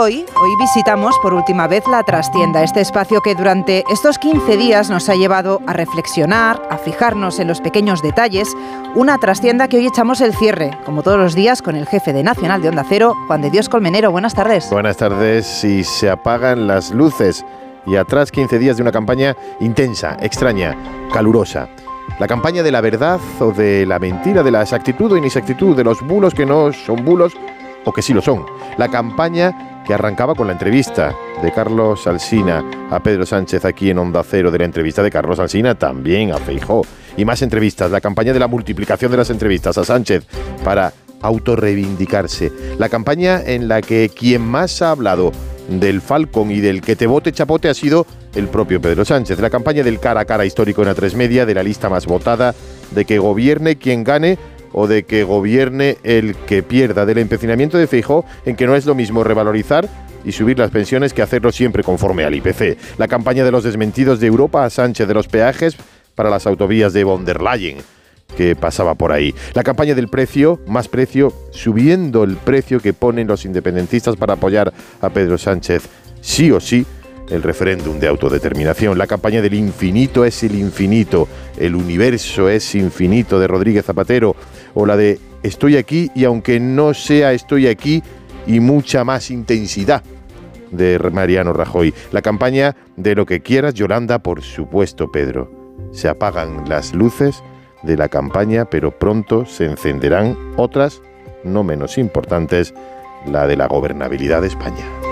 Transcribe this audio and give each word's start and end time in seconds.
hoy, 0.00 0.24
visitamos 0.58 1.14
por 1.20 1.34
última 1.34 1.66
vez 1.66 1.86
la 1.86 2.02
trastienda, 2.02 2.62
este 2.62 2.80
espacio 2.80 3.20
que 3.20 3.34
durante 3.34 3.84
estos 3.90 4.18
15 4.18 4.56
días 4.56 4.88
nos 4.88 5.10
ha 5.10 5.14
llevado 5.14 5.60
a 5.66 5.74
reflexionar, 5.74 6.62
a 6.70 6.78
fijarnos 6.78 7.38
en 7.38 7.48
los 7.48 7.60
pequeños 7.60 8.00
detalles, 8.00 8.48
una 8.94 9.18
trastienda 9.18 9.68
que 9.68 9.76
hoy 9.76 9.86
echamos 9.86 10.22
el 10.22 10.34
cierre, 10.34 10.70
como 10.86 11.02
todos 11.02 11.18
los 11.18 11.34
días, 11.34 11.60
con 11.60 11.76
el 11.76 11.86
jefe 11.86 12.14
de 12.14 12.22
Nacional 12.22 12.62
de 12.62 12.70
Onda 12.70 12.84
Cero, 12.88 13.14
Juan 13.26 13.42
de 13.42 13.50
Dios 13.50 13.68
Colmenero. 13.68 14.10
Buenas 14.10 14.32
tardes. 14.32 14.70
Buenas 14.70 14.96
tardes. 14.96 15.62
Y 15.64 15.84
se 15.84 16.08
apagan 16.08 16.66
las 16.66 16.92
luces 16.92 17.44
y 17.86 17.96
atrás 17.96 18.32
15 18.32 18.58
días 18.58 18.76
de 18.78 18.82
una 18.82 18.92
campaña 18.92 19.36
intensa, 19.60 20.16
extraña, 20.20 20.76
calurosa. 21.12 21.68
La 22.18 22.26
campaña 22.26 22.62
de 22.62 22.72
la 22.72 22.80
verdad 22.80 23.20
o 23.38 23.52
de 23.52 23.84
la 23.84 23.98
mentira, 23.98 24.42
de 24.42 24.50
la 24.50 24.62
exactitud 24.62 25.12
o 25.12 25.16
inexactitud, 25.18 25.76
de 25.76 25.84
los 25.84 26.00
bulos 26.00 26.32
que 26.32 26.46
no 26.46 26.72
son 26.72 27.04
bulos 27.04 27.34
o 27.84 27.92
que 27.92 28.02
sí 28.02 28.14
lo 28.14 28.22
son. 28.22 28.46
La 28.78 28.88
campaña 28.88 29.79
que 29.90 29.94
arrancaba 29.94 30.36
con 30.36 30.46
la 30.46 30.52
entrevista 30.52 31.16
de 31.42 31.50
Carlos 31.50 32.06
Alsina 32.06 32.64
a 32.92 33.02
Pedro 33.02 33.26
Sánchez 33.26 33.64
aquí 33.64 33.90
en 33.90 33.98
Onda 33.98 34.22
Cero, 34.22 34.52
de 34.52 34.58
la 34.60 34.64
entrevista 34.64 35.02
de 35.02 35.10
Carlos 35.10 35.40
Alsina 35.40 35.74
también 35.74 36.30
a 36.30 36.36
Feijó. 36.36 36.82
Y 37.16 37.24
más 37.24 37.42
entrevistas, 37.42 37.90
la 37.90 38.00
campaña 38.00 38.32
de 38.32 38.38
la 38.38 38.46
multiplicación 38.46 39.10
de 39.10 39.16
las 39.16 39.30
entrevistas 39.30 39.78
a 39.78 39.84
Sánchez 39.84 40.24
para 40.62 40.92
autorreivindicarse. 41.22 42.52
La 42.78 42.88
campaña 42.88 43.42
en 43.44 43.66
la 43.66 43.82
que 43.82 44.12
quien 44.16 44.42
más 44.42 44.80
ha 44.80 44.92
hablado 44.92 45.32
del 45.68 46.00
Falcon 46.00 46.52
y 46.52 46.60
del 46.60 46.82
que 46.82 46.94
te 46.94 47.08
vote 47.08 47.32
chapote 47.32 47.68
ha 47.68 47.74
sido 47.74 48.06
el 48.36 48.46
propio 48.46 48.80
Pedro 48.80 49.04
Sánchez. 49.04 49.40
La 49.40 49.50
campaña 49.50 49.82
del 49.82 49.98
cara 49.98 50.20
a 50.20 50.24
cara 50.24 50.46
histórico 50.46 50.82
en 50.82 50.88
la 50.88 50.94
3 50.94 51.16
media, 51.16 51.46
de 51.46 51.54
la 51.54 51.64
lista 51.64 51.88
más 51.88 52.06
votada, 52.06 52.54
de 52.92 53.04
que 53.04 53.18
gobierne 53.18 53.74
quien 53.74 54.04
gane 54.04 54.38
o 54.72 54.86
de 54.86 55.04
que 55.04 55.24
gobierne 55.24 55.98
el 56.02 56.34
que 56.34 56.62
pierda, 56.62 57.06
del 57.06 57.18
empecinamiento 57.18 57.78
de 57.78 57.86
Feijó 57.86 58.24
en 58.44 58.56
que 58.56 58.66
no 58.66 58.76
es 58.76 58.86
lo 58.86 58.94
mismo 58.94 59.24
revalorizar 59.24 59.88
y 60.24 60.32
subir 60.32 60.58
las 60.58 60.70
pensiones 60.70 61.12
que 61.12 61.22
hacerlo 61.22 61.52
siempre 61.52 61.82
conforme 61.82 62.24
al 62.24 62.34
IPC. 62.34 62.76
La 62.98 63.08
campaña 63.08 63.44
de 63.44 63.50
los 63.50 63.64
desmentidos 63.64 64.20
de 64.20 64.26
Europa 64.26 64.64
a 64.64 64.70
Sánchez 64.70 65.08
de 65.08 65.14
los 65.14 65.28
peajes 65.28 65.76
para 66.14 66.30
las 66.30 66.46
autovías 66.46 66.92
de 66.92 67.04
von 67.04 67.24
der 67.24 67.40
Leyen 67.40 67.78
que 68.36 68.54
pasaba 68.54 68.94
por 68.94 69.12
ahí. 69.12 69.34
La 69.54 69.62
campaña 69.62 69.94
del 69.94 70.08
precio, 70.08 70.60
más 70.66 70.88
precio, 70.88 71.32
subiendo 71.50 72.22
el 72.24 72.36
precio 72.36 72.80
que 72.80 72.92
ponen 72.92 73.26
los 73.26 73.44
independentistas 73.44 74.16
para 74.16 74.34
apoyar 74.34 74.72
a 75.00 75.10
Pedro 75.10 75.36
Sánchez, 75.36 75.82
sí 76.20 76.50
o 76.52 76.60
sí, 76.60 76.86
el 77.30 77.42
referéndum 77.42 77.98
de 77.98 78.08
autodeterminación. 78.08 78.98
La 78.98 79.06
campaña 79.06 79.40
del 79.40 79.54
infinito 79.54 80.24
es 80.24 80.42
el 80.42 80.54
infinito, 80.56 81.28
el 81.58 81.74
universo 81.74 82.48
es 82.48 82.74
infinito 82.74 83.38
de 83.38 83.46
Rodríguez 83.46 83.84
Zapatero, 83.84 84.36
o 84.74 84.86
la 84.86 84.96
de 84.96 85.18
estoy 85.42 85.76
aquí 85.76 86.10
y 86.14 86.24
aunque 86.24 86.60
no 86.60 86.94
sea 86.94 87.32
estoy 87.32 87.66
aquí 87.66 88.02
y 88.46 88.60
mucha 88.60 89.04
más 89.04 89.30
intensidad 89.30 90.02
de 90.70 90.98
Mariano 91.12 91.52
Rajoy. 91.52 91.94
La 92.12 92.22
campaña 92.22 92.76
de 92.96 93.14
lo 93.14 93.26
que 93.26 93.40
quieras, 93.40 93.74
Yolanda, 93.74 94.20
por 94.20 94.42
supuesto, 94.42 95.10
Pedro. 95.10 95.50
Se 95.92 96.08
apagan 96.08 96.68
las 96.68 96.94
luces 96.94 97.42
de 97.82 97.96
la 97.96 98.08
campaña, 98.08 98.66
pero 98.66 98.96
pronto 98.96 99.46
se 99.46 99.64
encenderán 99.64 100.36
otras, 100.56 101.00
no 101.44 101.64
menos 101.64 101.98
importantes, 101.98 102.74
la 103.26 103.46
de 103.46 103.56
la 103.56 103.66
gobernabilidad 103.66 104.42
de 104.42 104.48
España. 104.48 105.09